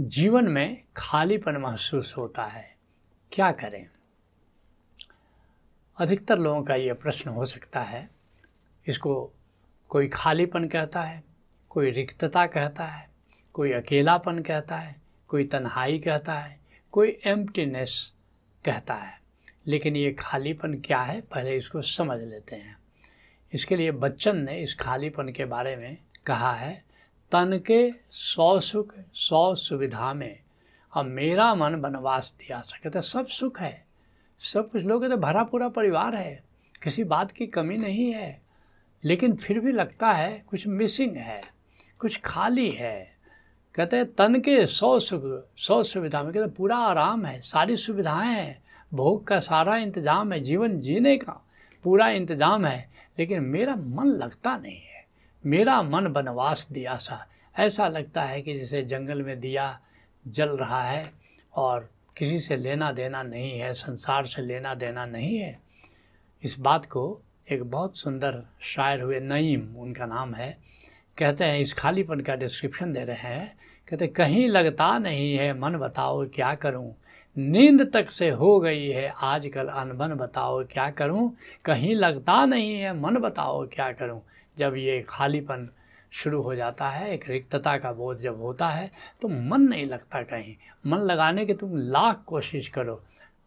[0.00, 2.76] जीवन में खालीपन महसूस होता है।
[3.32, 3.88] क्या करें?
[5.98, 8.08] अधिकतर लोगों का ये प्रश्न हो सकता है,
[8.88, 9.32] इसको
[9.88, 11.24] कोई खालीपन कहता है,
[11.68, 13.10] कोई रिक्तता कहता है,
[13.52, 14.96] कोई अकेलापन कहता है,
[15.28, 16.60] कोई तन्हाई कहता है,
[16.92, 18.12] कोई एम्प्टीनेस
[18.64, 19.20] कहता है।
[19.66, 21.20] लेकिन ये खालीपन क्या है?
[21.20, 22.76] पहले इसको समझ लेते हैं।
[23.52, 26.91] इसके लिए बच्चन ने इस खालीपन के बारे में कहा है
[27.32, 30.38] तन के सौ सुख, सौ सुविधा में
[30.92, 33.84] अब मेरा मन वनवास दिया सके तो सब सुख है।
[34.40, 36.42] सब कुछ लोग तो भरा पूरा परिवार है,
[36.82, 38.40] किसी बात की कमी नहीं है।
[39.02, 41.40] लेकिन फिर भी लगता है कुछ मिसिंग है,
[42.00, 43.10] कुछ खाली है।
[43.74, 45.22] कहते हैं तन के सौ सुख,
[45.58, 48.62] सौ सुविधा में कहते पूरा आराम है, सारी सुविधाएँ हैं।
[48.92, 51.40] भोग का सारा इंतज़ाम है, जीवन जीने का
[51.84, 54.91] पूरा इंतज़ाम है, लेकिन मेरा मन लगता नहीं है।
[55.46, 57.26] मेरा मन वनवास दिया सा।
[57.58, 59.80] ऐसा लगता है कि जैसे जंगल में दिया
[60.28, 61.12] जल रहा है
[61.54, 65.60] और किसी से लेना देना नहीं है, संसार से लेना देना नहीं है।
[66.42, 67.20] इस बात को
[67.52, 70.58] एक बहुत सुंदर शायर हुए नईम, उनका नाम है,
[71.18, 75.76] कहते हैं, इस खालीपन का डिस्क्रिप्शन दे रहे हैं। कहते, कहीं लगता नहीं है, मन
[75.76, 76.94] बताओ क्या करूँ?
[77.38, 81.36] नींद तक से हो गई है, आजकल अनबन बताओ क्या करूँ?
[81.64, 84.22] कहीं लगता नहीं है, मन बताओ क्या करूँ?
[84.56, 85.68] जब ये खालीपन
[86.12, 88.90] शुरू हो जाता है, एक रिक्तता का बोध जब होता है
[89.22, 90.54] तो मन नहीं लगता कहीं।
[90.86, 93.00] मन लगाने की तुम लाख कोशिश करो।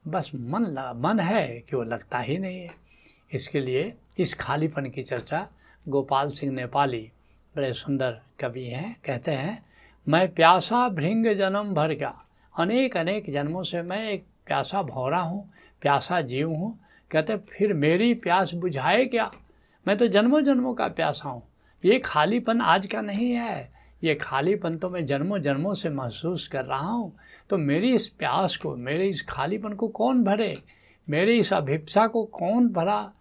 [0.08, 2.70] बस मन लगा मन है कि वो लगता ही नहीं है।
[3.32, 5.48] इसके लिए इस खालीपन की चर्चा
[5.86, 7.10] गोपाल सिंह नेपाली,
[7.56, 9.64] बड़े सुंदर कवि हैं, कहते हैं,
[10.08, 12.14] मैं प्यासा भृंग जन्म भर का।
[12.54, 15.50] अनेक अनेक जन्मों से मैं एक प्यासा भौरा हूँ,
[15.82, 16.78] प्यासा जीव हूँ।
[17.12, 19.32] कहते फिर मेरी प्यास बुझाए क्या?
[19.88, 21.44] मैं तो जन्मों जन्मों का प्यासा हूँ।
[21.86, 23.72] ये खालीपन आज का नहीं है।
[24.04, 27.18] ये खालीपन तो मैं जन्मों जन्मों से महसूस कर रहा हूँ।
[27.50, 30.58] तो मेरी इस प्यास को, मेरे इस खालीपन को कौन भरे?
[31.10, 33.14] मेरी इस अभिप्सा को कौन भरा?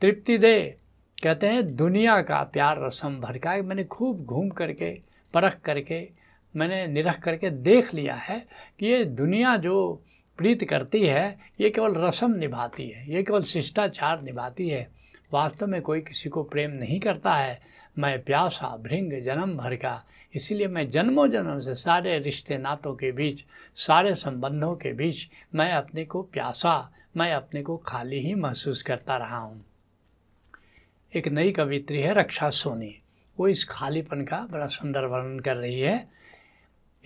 [0.00, 0.76] तृप्ति दे।
[1.22, 5.00] कहते हैं, दुनिया का प्यार रसम भर का मैंने खूब घूम करके,
[5.34, 6.08] परख करके,
[6.56, 8.46] मैंने निरख करके देख लिया है
[8.80, 10.02] कि ये दुनिया जो
[10.38, 14.95] प्रीत करती है, ये केवल रसम निभाती है। ये केवल शिष्टाचार निभाती है।
[15.32, 17.60] वास्तव में कोई किसी को प्रेम नहीं करता है।
[17.98, 20.04] मैं प्यासा भृंग जन्म भर का।
[20.34, 23.44] इसीलिए मैं जन्मों जन्म से सारे रिश्ते नातों के बीच,
[23.76, 25.16] सारे संबंधों के बीच
[25.54, 29.64] मैं अपने को प्यासा, मैं अपने को खाली ही महसूस करता रहा हूँ।
[31.14, 33.02] एक नई कवित्री है रक्षा सोनी।
[33.38, 36.08] वो इस खालीपन का बड़ा सुंदर वर्णन कर रही है।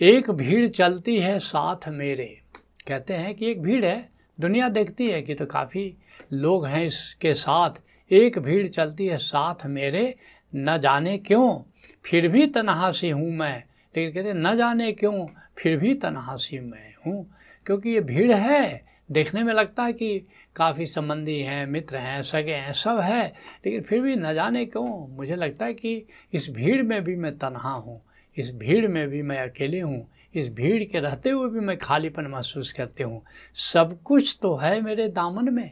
[0.01, 2.41] एक भीड़ चलती है साथ मेरे।
[2.87, 4.09] कहते हैं कि एक भीड़ है।
[4.39, 5.97] दुनिया देखती है कि तो काफ़ी
[6.33, 7.69] लोग हैं इसके साथ।
[8.11, 10.15] एक भीड़ चलती है, साथ मेरे,
[10.55, 11.59] न जाने क्यों?
[12.05, 13.63] फिर भी तनहासी हूँ मैं।
[13.97, 15.27] लेकिन कहते न जाने क्यों?
[15.57, 17.29] फिर भी तनहा तनहासी मैं हूँ।
[17.65, 22.53] क्योंकि ये भीड़ है। देखने में लगता है कि काफ़ी संबंधी हैं, मित्र हैं, सगे
[22.53, 23.33] हैं, सब है।
[23.65, 25.15] लेकिन फिर भी न जाने क्यों?
[25.15, 28.01] मुझे लगता है कि इस भीड़ में भी मैं तनहा हूँ।
[28.37, 32.23] इस भीड़ में भी मैं अकेले हूँ। इस भीड़ के रहते हुए भी मैं खालीपन
[32.23, 35.71] महसूस करती हूँ। सब कुछ तो है मेरे दामन में।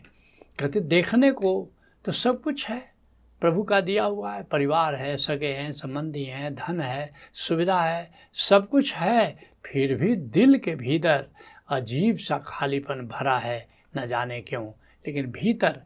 [0.59, 1.69] कहते देखने को
[2.05, 2.93] तो सब कुछ है।
[3.41, 8.11] प्रभु का दिया हुआ है, परिवार है, सगे हैं, संबंधी हैं, धन है, सुविधा है,
[8.33, 11.27] सब कुछ है। फिर भी दिल के भीतर
[11.69, 13.67] अजीब सा खालीपन भरा है,
[13.97, 14.67] न जाने क्यों।
[15.07, 15.81] लेकिन भीतर,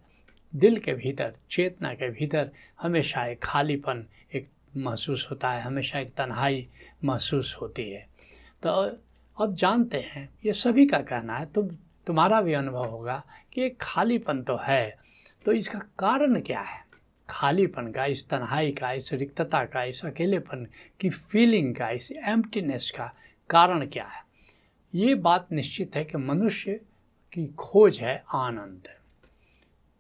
[0.56, 2.52] दिल के भीतर, चेतना के भीतर
[2.82, 4.48] हमेशा एक खालीपन, एक
[4.78, 6.68] महसूस होता है, हमेशा एक तन्हाई
[7.04, 8.08] महसूस होती है।
[8.66, 8.98] तो
[9.42, 11.68] अब जानते हैं, ये सभी का कहना है, तुम,
[12.08, 15.04] तुम्हारा भी अनुभव होगा कि एक खालीपन तो है।
[15.46, 16.84] तो इसका कारण क्या है?
[17.30, 20.68] खालीपन का, इस तन्हाई का, इस रिक्तता का, इस अकेलेपन
[21.00, 23.14] की फीलिंग का, इस एम्प्टीनेस का
[23.50, 24.24] कारण क्या है?
[24.96, 26.74] ये बात निश्चित है कि मनुष्य
[27.34, 28.84] की खोज है आनंद।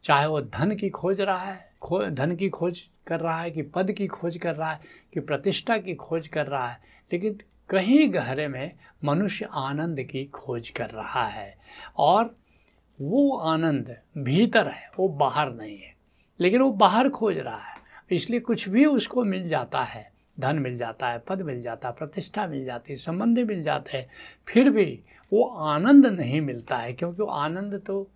[0.04, 3.62] चाहे वो धन की खोज रहा है, खो, धन की खोज कर रहा है कि
[3.62, 4.80] पद की खोज कर रहा है,
[5.14, 6.82] कि प्रतिष्ठा की खोज कर रहा है,
[7.14, 7.40] लेकिन
[7.70, 8.72] कहीं गहरे में
[9.04, 11.58] मनुष्य आनंद की खोज कर रहा है।
[11.98, 12.43] और
[13.00, 15.94] वो आनंद भीतर है, वो बाहर नहीं है।
[16.40, 17.76] लेकिन वो बाहर खोज रहा है,
[18.12, 21.94] इसलिए कुछ भी उसको मिल जाता है, धन मिल जाता है, पद मिल जाता है,
[21.94, 24.10] प्रतिष्ठा मिल जाती है, संबंध मिल जाते हैं,
[24.48, 25.00] फिर भी
[25.32, 28.08] वो आनंद नहीं मिलता है, क्योंकि वो आनंद तो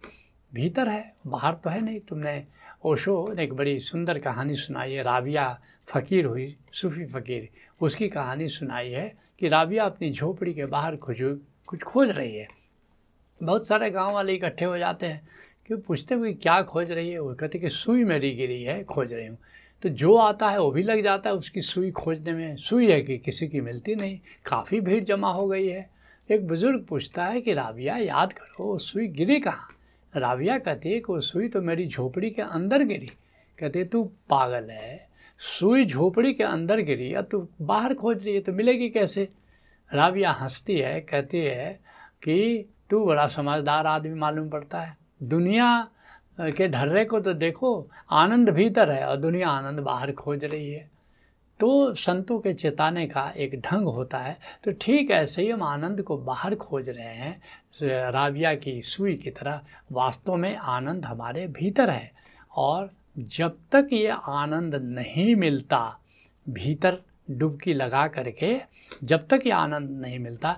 [0.52, 2.44] भीतर है, बाहर तो है नहीं। तुमने
[2.86, 7.50] ओशो ने एक बड़ी सुंदर कहानी सुनाई है, राबिया फ़कीर हुई, सूफी फ़कीर,
[7.82, 11.18] उसकी कहानी सुनाई है कि राबिया अपनी झोपड़ी के बाहर कुछ
[11.68, 12.48] कुछ खोज रही है।
[13.44, 15.28] बहुत सारे गाँव वाले इकट्ठे हो जाते हैं,
[15.68, 17.20] कि पूछते हुए क्या खोज रही है?
[17.20, 19.38] वो कहते कि सुई मेरी गिरी है, खोज रही हूँ।
[19.84, 23.02] तो जो आता है वो भी लग जाता है उसकी सुई खोजने में। सुई है
[23.02, 25.90] कि किसी की मिलती नहीं, काफ़ी भीड़ जमा हो गई है।
[26.32, 29.68] एक बुज़ुर्ग पूछता है कि राबिया याद करो, वो सुई गिरी कहाँ?
[30.16, 33.12] राबिया कहती है कि, वो सुई तो मेरी झोपड़ी के अंदर गिरी।
[33.60, 35.08] कहते तू पागल है।
[35.40, 39.30] सुई झोपड़ी के अंदर गिरी या तू बाहर खोज रही है तो मिलेगी कैसे?
[39.94, 41.80] राबिया हंसती है, कहती है
[42.24, 45.88] कि तू बड़ा समझदार आदमी मालूम पड़ता है। दुनिया
[46.40, 50.90] के ढर्रे को तो देखो, आनंद भीतर है और दुनिया आनंद बाहर खोज रही है।
[51.60, 56.02] तो संतों के चेताने का एक ढंग होता है। तो ठीक ऐसे ही हम आनंद
[56.02, 59.62] को बाहर खोज रहे हैं राबिया की सुई की तरह।
[59.92, 62.12] वास्तव में आनंद हमारे भीतर है
[62.56, 66.00] और जब तक ये आनंद नहीं मिलता,
[66.46, 66.98] भीतर
[67.30, 68.56] डुबकी लगा करके,
[69.04, 70.52] जब तक ये आनंद नहीं मिलता,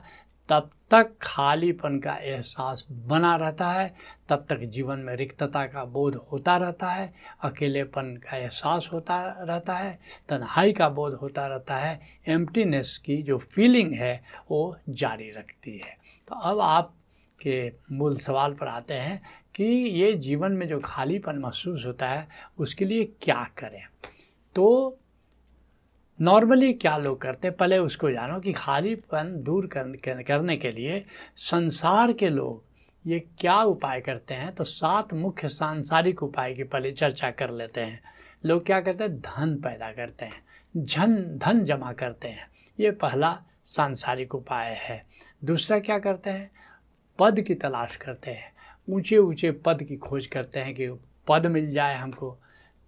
[0.50, 3.96] तब तक खालीपन का एहसास बना रहता है,
[4.30, 9.74] तब तक जीवन में रिक्तता का बोध होता रहता है, अकेलेपन का एहसास होता रहता
[9.74, 10.00] है,
[10.30, 15.98] तन्हाई का बोध होता रहता है एम्प्टीनेस की जो फीलिंग है, वो जारी रखती है।
[16.28, 16.96] तो अब आप
[17.42, 19.22] के मूल सवाल पर आते हैं
[19.56, 19.64] कि
[20.02, 22.28] ये जीवन में जो खालीपन महसूस होता है,
[22.58, 23.84] उसके लिए क्या करें?
[24.56, 24.98] तो
[26.22, 27.58] नॉर्मली क्या लोग करते हैं?
[27.58, 31.06] पहले उसको जानो कि खालीपन दूर कर, करने के लिए
[31.38, 32.64] संसार के लोग
[33.08, 34.56] ये क्या उपाय करते हैं?
[34.56, 38.02] तो सात मुख्य सांसारिक उपाय की पहले चर्चा कर लेते हैं।
[38.46, 39.20] लोग क्या करते हैं?
[39.20, 40.44] धन पैदा करते हैं।
[40.78, 42.48] धन धन जमा करते हैं।
[42.80, 45.06] ये पहला सांसारिक उपाय है।
[45.44, 46.52] दूसरा क्या करते हैं?
[47.20, 48.54] पद की तलाश करते हैं।
[48.90, 50.90] ऊँचे ऊँचे पद की खोज करते हैं कि
[51.28, 52.38] पद मिल जाए हमको।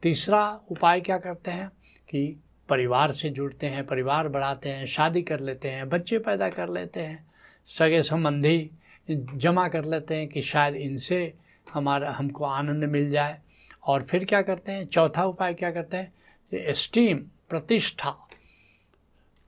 [0.02, 1.70] तीसरा उपाय क्या करते हैं?
[2.10, 6.70] कि परिवार से जुड़ते हैं, परिवार बढ़ाते हैं, शादी कर लेते हैं, बच्चे पैदा कर
[6.70, 7.28] लेते हैं,
[7.68, 8.72] सगे संबंधी
[9.12, 11.34] जमा कर लेते हैं कि शायद इनसे
[11.74, 13.40] हमारा, हमको आनंद मिल जाए।
[13.84, 14.86] और फिर क्या करते हैं?
[14.86, 16.14] चौथा उपाय क्या करते हैं?
[16.54, 17.18] एस्टीम
[17.50, 18.16] प्रतिष्ठा,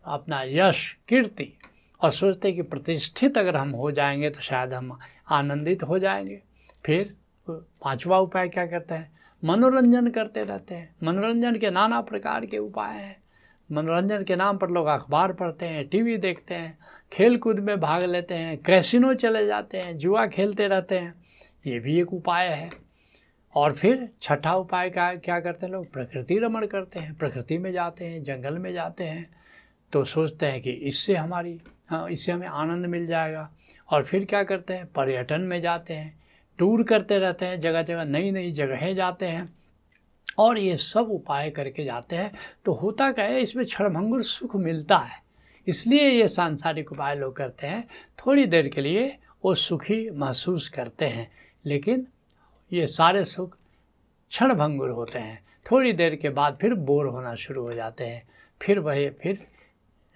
[0.06, 1.58] अपना यश, कीर्ति,
[2.02, 5.00] और सोचते हैं कि प्रतिष्ठित अगर हम हो जाएँगे तो शायद हम
[5.30, 6.42] आनंदित हो जाएँगे।
[6.86, 7.16] फिर
[7.50, 9.12] पांचवा उपाय क्या करते हैं?
[9.44, 13.24] मनोरंजन करते रहते हैं। मनोरंजन के नाना प्रकार के उपाय हैं।
[13.72, 16.78] मनोरंजन के नाम पर लोग अखबार पढ़ते हैं, टीवी देखते हैं
[17.14, 21.14] खेल कूद में भाग लेते हैं, कैसिनो चले जाते हैं, जुआ खेलते रहते हैं।
[21.68, 22.70] ये भी एक उपाय है।
[23.56, 25.92] और फिर छठा उपाय का क्या करते हैं लोग?
[25.92, 29.30] प्रकृति रमण करते हैं। प्रकृति में जाते हैं, जंगल में जाते हैं
[29.94, 33.50] तो सोचते हैं कि इससे हमारी हाँ इससे हमें आनंद मिल जाएगा।
[33.90, 34.86] और फिर क्या करते हैं?
[34.86, 36.23] पर्यटन में जाते हैं।
[36.60, 39.48] टूर करते रहते हैं जगह जगह नई नई जगहें जाते हैं
[40.40, 42.32] और ये सब उपाय करके जाते हैं
[42.66, 45.22] तो होता क्या है, इसमें क्षणभंगुर सुख मिलता है।
[45.68, 47.88] इसलिए ये सांसारिक उपाय लोग करते हैं,
[48.20, 49.06] थोड़ी देर के लिए
[49.44, 51.32] वो सुखी महसूस करते हैं,
[51.66, 52.06] लेकिन
[52.72, 53.58] ये सारे सुख
[54.32, 58.24] क्षणभंगुर होते हैं। थोड़ी देर के बाद फिर बोर होना शुरू हो जाते हैं,
[58.62, 59.38] फिर वही, फिर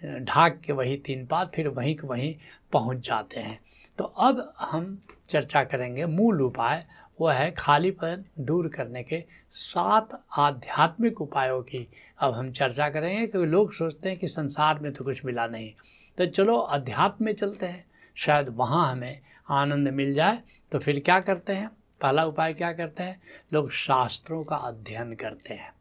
[0.01, 2.36] ढाक के वही तीन पात, फिर वहीं के वहीं
[2.74, 3.60] पहुँच जाते हैं।
[3.98, 6.86] तो अब हम चर्चा करेंगे मूल उपाय
[7.22, 11.88] वह है खालीपन दूर करने के सात आध्यात्मिक उपायों की।
[12.20, 15.74] अब हम चर्चा करेंगे क्योंकि लोग सोचते हैं कि संसार में तो कुछ मिला नहीं।
[16.18, 17.86] तो चलो अध्यात्म में चलते हैं।
[18.16, 20.40] शायद वहाँ हमें आनंद मिल जाए।
[20.72, 21.70] तो फिर क्या करते हैं?
[22.02, 23.22] पहला उपाय क्या करते हैं?
[23.54, 25.74] लोग शास्त्रों का अध्ययन करते हैं।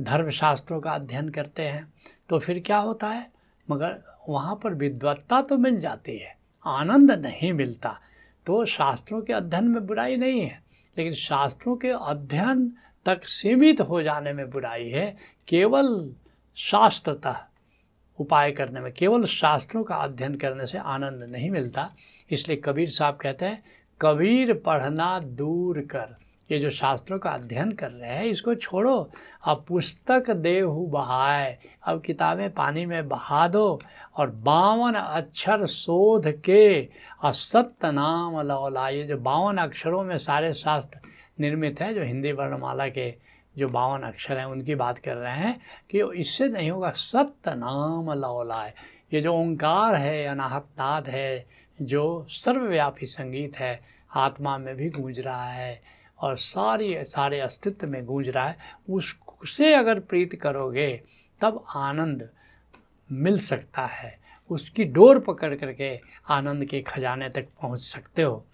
[0.00, 1.92] धर्मशास्त्रों का अध्ययन करते हैं।
[2.28, 3.30] तो फिर क्या होता है?
[3.70, 7.98] मगर वहाँ पर विद्वत्ता तो मिल जाती है। आनंद नहीं मिलता।
[8.46, 10.62] तो शास्त्रों के अध्ययन में बुराई नहीं है,
[10.98, 12.72] लेकिन शास्त्रों के अध्ययन
[13.06, 15.16] तक सीमित हो जाने में बुराई है।
[15.48, 16.14] केवल
[16.56, 17.36] शास्त्रतः
[18.18, 21.90] उपाय करने में, केवल शास्त्रों का अध्ययन करने से आनंद नहीं मिलता।
[22.30, 23.64] इसलिए कबीर साहब कहते हैं,
[24.00, 26.14] कबीर पढ़ना दूर कर।
[26.50, 29.10] ये जो शास्त्रों का अध्ययन कर रहे हैं, इसको छोड़ो।
[29.44, 33.80] अब पुस्तक देहु बहाए अब किताबें पानी में बहा दो
[34.16, 36.88] और बावन अक्षर शोध के
[37.24, 41.00] असत्य नाम लौला। ये जो बावन अक्षरों में सारे शास्त्र
[41.40, 43.14] निर्मित हैं, जो हिंदी वर्णमाला के
[43.58, 48.12] जो बावन अक्षर हैं, उनकी बात कर रहे हैं कि इससे नहीं होगा सत्य नाम
[48.12, 48.72] लौलाए
[49.14, 51.46] ये जो ओंकार है अनाहत है,
[51.78, 53.80] जो सर्वव्यापी संगीत है,
[54.16, 58.56] आत्मा में भी गूंज रहा है। और सारी, सारे अस्तित्व में गूंज रहा है,
[58.90, 61.02] उससे अगर प्रीत करोगे,
[61.40, 62.28] तब आनंद
[63.12, 64.18] मिल सकता है।
[64.50, 68.44] उसकी डोर पकड़ करके आनंद के खजाने तक पहुँच सकते हो।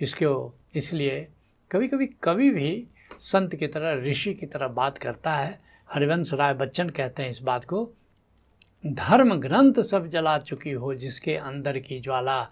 [0.00, 1.28] इसको इसलिए
[1.70, 2.86] कभी कभी कभी भी
[3.20, 5.60] संत की तरह, ऋषि की तरह बात करता है।
[5.92, 7.90] हरिवंश राय बच्चन कहते हैं इस बात को,
[8.86, 12.48] धर्म ग्रंथ सब जला चुकी हो, जिसके अंदर की ज्वाला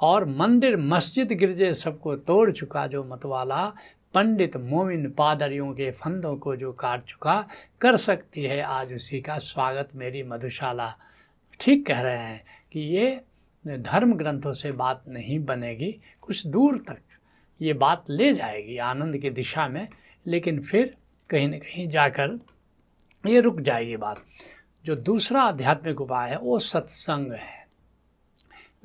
[0.00, 3.74] और मंदिर मस्जिद गिरजे सबको तोड़ चुका जो मतवाला।
[4.14, 7.48] पंडित मोमिन पादरियों के फंदों को जो काट चुका।
[7.80, 10.94] कर सकती है आज उसी का स्वागत मेरी मधुशाला।
[11.60, 13.20] ठीक कह रहे हैं कि ये
[13.66, 16.98] धर्म ग्रंथों से बात नहीं बनेगी। कुछ दूर तक
[17.62, 19.88] ये बात ले जाएगी आनंद की दिशा में।
[20.26, 20.96] लेकिन फिर
[21.30, 22.38] कहीं न कहीं जाकर
[23.26, 24.22] ये रुक जाएगी बात।
[24.84, 27.55] जो दूसरा आध्यात्मिक उपाय है, वो सत्संग है।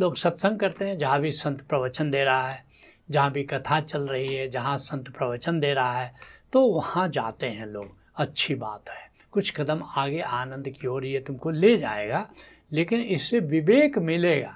[0.01, 2.63] लोग सत्संग करते हैं, जहाँ भी संत प्रवचन दे रहा है,
[3.10, 6.13] जहाँ भी कथा चल रही है, जहाँ संत प्रवचन दे रहा है
[6.53, 11.20] तो वहाँ जाते हैं लोग। अच्छी बात है। कुछ कदम आगे आनंद की ओर ये
[11.20, 12.27] तुमको ले जाएगा,
[12.72, 14.55] लेकिन इससे विवेक मिलेगा,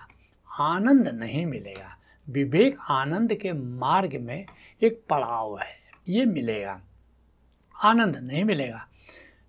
[0.50, 1.96] आनंद नहीं मिलेगा।
[2.28, 4.46] विवेक आनंद के मार्ग में
[4.82, 5.78] एक पड़ाव है,
[6.10, 6.80] ये मिलेगा।
[7.76, 8.86] आनंद नहीं मिलेगा।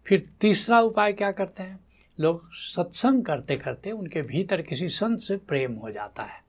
[0.07, 1.79] फिर तीसरा उपाय क्या करते हैं?
[2.19, 6.41] लोग सत्संग करते करते उनके भीतर किसी संत से प्रेम हो जाता है।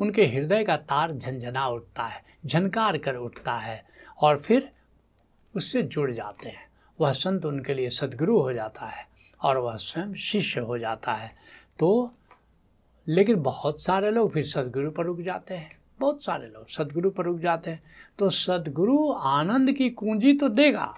[0.00, 3.84] उनके हृदय का तार झंझना उठता है, झनकार कर उठता है
[4.18, 4.70] और फिर
[5.54, 6.68] उससे जुड़ जाते हैं।
[6.98, 9.06] वह संत उनके लिए सदगुरु हो जाता है
[9.40, 11.34] और वह स्वयं शिष्य हो जाता है।
[11.78, 12.12] तो
[13.06, 17.24] लेकिन बहुत सारे लोग फिर सदगुरु पर रुक जाते हैं, बहुत सारे लोग सदगुरु पर
[17.24, 17.82] रुक जाते हैं।
[18.18, 20.92] तो सदगुरु आनंद की कुंजी तो देगा,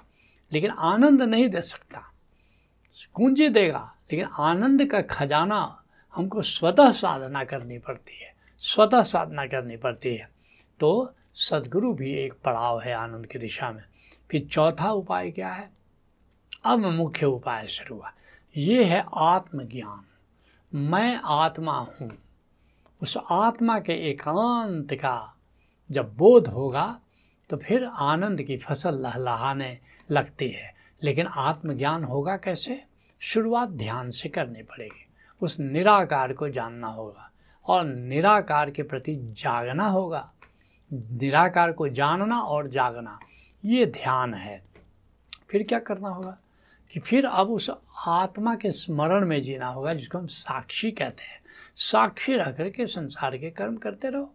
[0.52, 2.02] लेकिन आनंद नहीं दे सकता।
[3.14, 5.83] कुंजी देगा लेकिन आनंद का खजाना
[6.15, 10.31] हमको स्वतः साधना करनी पड़ती है, स्वतः साधना करनी पड़ती है।
[10.81, 13.83] तो सदगुरु भी एक पड़ाव है आनंद की दिशा में।
[14.31, 15.71] फिर चौथा उपाय क्या है?
[16.65, 18.12] अब मुख्य उपाय शुरू हुआ।
[18.57, 20.05] ये है आत्मज्ञान।
[20.75, 22.11] मैं आत्मा हूँ।
[23.03, 25.35] उस आत्मा के एकांत का
[25.91, 27.00] जब बोध होगा
[27.50, 29.79] तो फिर आनंद की फ़सल लहलहाने
[30.11, 32.85] लगती है। लेकिन आत्मज्ञान होगा कैसे?
[33.20, 35.06] शुरुआत ध्यान से करनी पड़ेगी।
[35.40, 37.30] उस निराकार को जानना होगा
[37.66, 40.32] और निराकार के प्रति जागना होगा।
[40.92, 43.18] निराकार को जानना और जागना,
[43.64, 44.64] ये ध्यान है।
[45.50, 46.38] फिर क्या करना होगा
[46.92, 47.70] कि फिर अब उस
[48.06, 51.40] आत्मा के स्मरण में जीना होगा, जिसको हम साक्षी कहते हैं।
[51.76, 54.34] साक्षी रह करके संसार के कर्म करते रहो।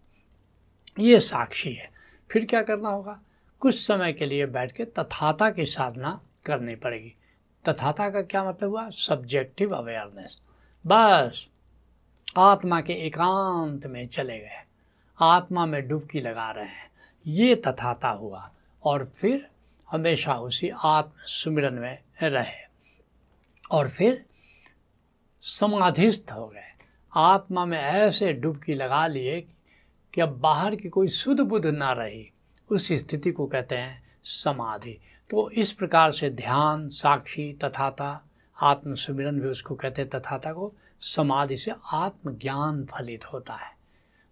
[1.00, 1.90] ये साक्षी है।
[2.32, 3.22] फिर क्या करना होगा?
[3.60, 7.16] कुछ समय के लिए बैठ के तथाता की साधना करनी पड़ेगी।
[7.70, 8.90] तथाता का क्या मतलब हुआ?
[8.90, 10.38] सब्जेक्टिव अवेयरनेस
[10.88, 11.48] बस,
[12.38, 14.64] आत्मा के एकांत में चले गए।
[15.20, 16.92] आत्मा में डुबकी लगा रहे हैं।
[17.28, 18.52] ये तथाता हुआ
[18.84, 19.50] और फिर
[19.92, 22.64] हमेशा उसी आत्म सुमिरन में रहे।
[23.72, 24.26] और फिर
[25.42, 26.72] समाधिस्थ हो गए।
[27.16, 29.42] आत्मा में ऐसे डुबकी लगा लिए
[30.14, 32.32] कि अब बाहर की कोई शुद्ध बुद्ध ना रही।
[32.72, 35.00] उस स्थिति को कहते हैं समाधि।
[35.34, 38.26] तो इस प्रकार से ध्यान, साक्षी, तथाता,
[38.62, 43.72] आत्मसुमिरन भी उसको कहते हैं, तथाता को समाधि से आत्मज्ञान फलित होता है।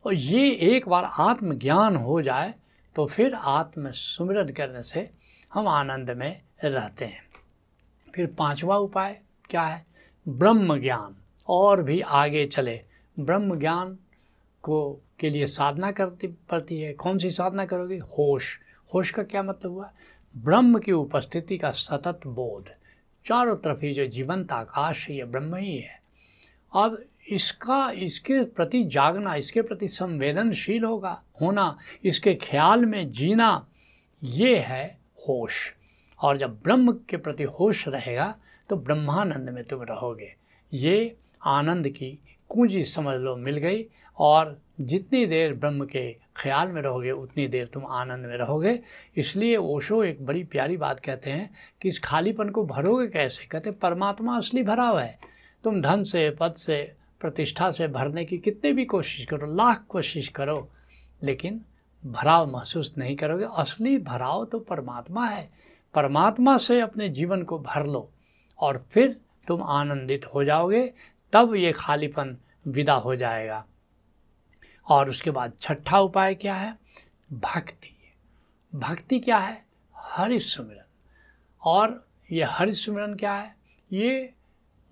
[0.06, 2.54] और ये एक बार आत्मज्ञान हो जाए
[2.96, 5.12] तो फिर आत्म सुमिरन करने से
[5.54, 7.24] हम आनंद में रहते हैं।
[8.16, 9.86] फिर पांचवा उपाय क्या है?
[10.28, 11.16] ब्रह्म ज्ञान
[11.48, 12.82] और भी आगे चले।
[13.20, 13.98] ब्रह्म ज्ञान
[14.62, 17.98] को के लिए साधना करती पड़ती है। कौन सी साधना करोगे?
[17.98, 18.60] होश।
[18.94, 19.92] होश का क्या मतलब हुआ?
[20.36, 22.70] ब्रह्म की उपस्थिति का सतत बोध।
[23.26, 26.00] चारों तरफ़ ही जो जीवंत आकाश है ये ब्रह्म ही है।
[26.74, 26.98] अब
[27.30, 33.68] इसका, इसके प्रति जागना, इसके प्रति संवेदनशील होगा, होना, इसके ख्याल में जीना,
[34.22, 34.86] ये है
[35.28, 35.54] होश।
[36.20, 38.36] और जब ब्रह्म के प्रति होश रहेगा
[38.70, 40.34] तो ब्रह्मानंद में तुम रहोगे।
[40.72, 42.18] ये आनंद की
[42.50, 43.86] कुंजी समझ लो मिल गई,
[44.18, 48.80] और जितनी देर ब्रह्म के ख्याल में रहोगे, उतनी देर तुम आनंद में रहोगे।
[49.18, 53.46] इसलिए ओशो एक बड़ी प्यारी बात कहते हैं कि इस खालीपन को भरोगे कैसे?
[53.46, 55.18] कहते परमात्मा असली भरा हुआ है।
[55.64, 60.28] तुम धन से, पद से, प्रतिष्ठा से भरने की कितनी भी कोशिश करो, लाख कोशिश
[60.28, 60.70] करो,
[61.24, 61.62] लेकिन
[62.06, 65.50] भराव महसूस नहीं करोगे। असली भराव तो परमात्मा है।
[65.94, 68.12] परमात्मा से अपने जीवन को भर लो
[68.60, 70.94] और फिर तुम आनंदित हो जाओगे,
[71.34, 73.66] तब ये खालीपन विदा हो जाएगा।
[74.92, 76.78] और उसके बाद छठा उपाय क्या है?
[77.34, 77.98] भक्ति।
[78.76, 79.66] भक्ति क्या है?
[79.98, 80.86] हरि सुमिरन
[81.64, 83.56] और ये हरि सुमिरन क्या है?
[83.94, 84.34] ये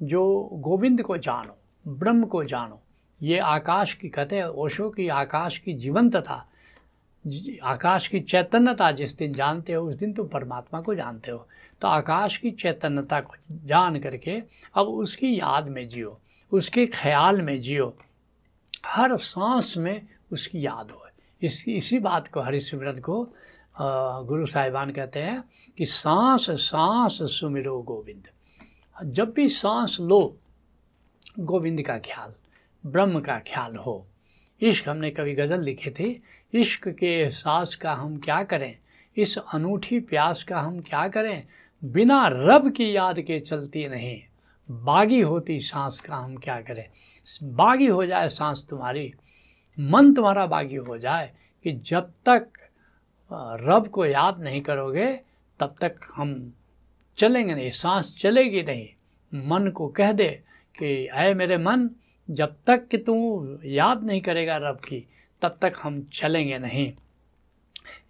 [0.01, 2.82] जो गोविंद को जानो, ब्रह्म को जानो,
[3.22, 6.46] ये आकाश की कहते ओशो की आकाश की जीवंतता
[7.63, 11.48] आकाश की चैतन्यता जिस दिन जानते हो, उस दिन तुम परमात्मा को जानते हो।
[11.82, 14.41] तो आकाश की चैतन्यता को जान करके
[14.75, 16.20] अब उसकी याद में जियो,
[16.51, 17.96] उसके ख्याल में जियो
[18.89, 21.05] हर सांस में उसकी याद हो।
[21.41, 23.34] इस, इसी बात को हरिसिमरन को
[24.25, 25.43] गुरु साहिबान कहते हैं
[25.77, 28.27] कि सांस सांस सुमिरो गोविंद।
[29.05, 30.38] जब भी सांस लो,
[31.39, 32.34] गोविंद का ख्याल,
[32.86, 34.08] ब्रह्म का ख्याल हो।
[34.62, 36.19] इश्क हमने कभी गज़ल लिखे थे,
[36.53, 38.77] इश्क के एहसास का हम क्या करें?
[39.17, 41.48] इस अनूठी प्यास का हम क्या करें?
[41.84, 44.22] बिना रब की याद के चलती नहीं।
[44.71, 46.89] बागी होती सांस का हम क्या करें?
[47.43, 49.13] बागी हो जाए सांस तुम्हारी,
[49.79, 51.31] मन तुम्हारा बागी हो जाए
[51.63, 52.47] कि जब तक
[53.61, 55.13] रब को याद नहीं करोगे,
[55.59, 56.53] तब तक हम
[57.17, 58.88] चलेंगे नहीं, सांस चलेगी नहीं।
[59.33, 60.29] मन को कह दे
[60.79, 61.89] कि अय मेरे मन,
[62.29, 65.07] जब तक कि तू याद नहीं करेगा रब की,
[65.41, 66.93] तब तक हम चलेंगे नहीं।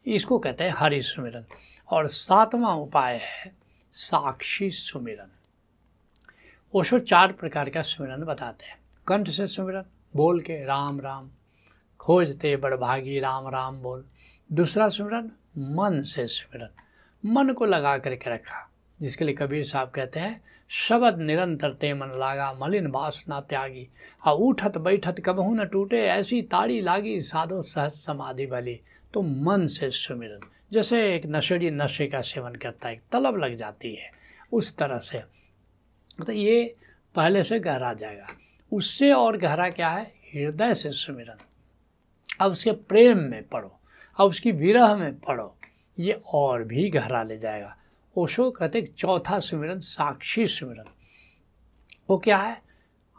[0.06, 1.46] इसको कहते हैं हरि सुमिरन
[1.88, 3.52] और सातवां उपाय है
[3.94, 5.32] साक्षी सुमिरन।
[6.74, 9.84] ओशो चार प्रकार का सुमिरन बताते हैं। कंठ से सुमिरन,
[10.14, 11.30] बोल के राम राम,
[12.00, 14.04] खोजते बड़भागी राम राम बोल।
[14.50, 16.70] दूसरा सुमिरन, मन से सुमिरन।
[17.24, 18.68] मन को लगा करके रखा,
[19.00, 23.88] जिसके लिए कबीर साहब कहते हैं, शब्द निरंतर ते मन लागा, मलिन वासना त्यागी।
[24.24, 28.80] आ उठत बैठत कबहू न टूटे, ऐसी ताड़ी लागी साधो सहज समाधि वाली
[29.14, 33.96] तो मन से सुमिरन, जैसे एक नशेड़ी नशे का सेवन करता है तलब लग जाती
[33.96, 34.10] है,
[34.52, 35.24] उस तरह से।
[36.26, 36.76] तो ये
[37.16, 38.28] पहले से गहरा जाएगा।
[38.72, 40.04] उससे और गहरा क्या है?
[40.34, 41.38] हृदय से सुमिरन।
[42.40, 43.76] अब उसके प्रेम में पढ़ो
[44.18, 45.56] अब उसकी विरह में पढ़ो
[46.00, 47.76] ये और भी गहरा ले जाएगा।
[48.16, 50.86] ओशो कहते चौथा सुमिरन, साक्षी सुमिरन।
[52.10, 52.62] वो क्या है?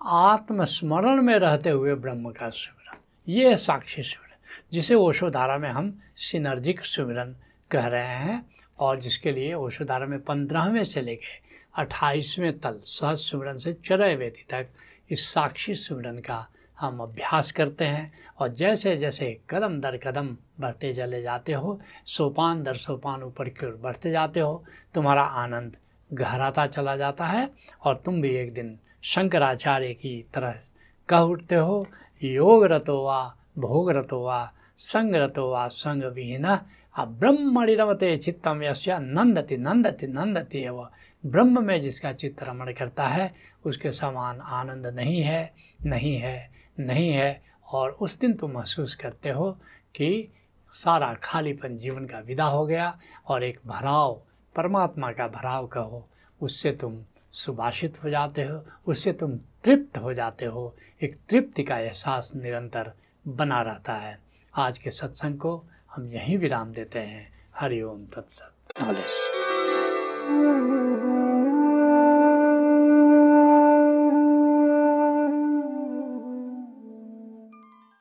[0.06, 4.36] आत्मस्मरण में रहते हुए ब्रह्म का सुमिरन। ये है साक्षी सुमिरन,
[4.72, 7.36] जिसे ओशोधारा में हम सिनर्जिक सुमिरन
[7.70, 13.58] कह रहे हैं और जिसके लिए ओशोधारा में पंद्रहवें से लेके अट्ठाईसवें तल सहज सुमिरन
[13.58, 14.68] से चरय वेदी तक
[15.10, 16.46] इस साक्षी सुमिरन का
[16.80, 22.62] हम अभ्यास करते हैं और जैसे जैसे कदम दर कदम बढ़ते चले जाते हो, सोपान
[22.62, 25.76] दर सोपान ऊपर की ओर बढ़ते जाते हो, तुम्हारा आनंद
[26.10, 27.50] गहराता चला जाता है
[27.84, 30.54] और तुम भी एक दिन शंकराचार्य की तरह
[31.08, 31.86] कह उठते हो,
[32.22, 36.46] योग रतो वा, भोग रतो वा, संग रतो वा, संग विहीन
[36.98, 40.88] ब्रह्मणि रमते चित्तम यश्य नंदति नंदति नंदति एवं
[41.26, 43.34] ब्रह्म में जिसका चित्त रमण करता है,
[43.64, 46.50] उसके समान आनंद नहीं है नहीं है
[46.80, 49.52] नहीं है। और उस दिन तुम महसूस करते हो
[49.96, 50.28] कि
[50.72, 54.22] सारा खालीपन जीवन का विदा हो गया और एक भराव,
[54.56, 56.08] परमात्मा का भराव कहो।
[56.40, 61.78] उससे तुम सुभाषित हो जाते हो, उससे तुम तृप्त हो जाते हो। एक तृप्ति का
[61.78, 62.92] एहसास निरंतर
[63.28, 64.18] बना रहता है।
[64.56, 68.54] आज के सत्संग को हम यहीं विराम देते हैं। हरिओम तत्सत।